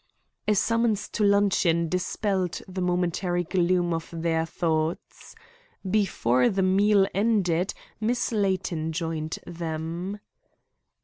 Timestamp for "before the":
5.87-6.63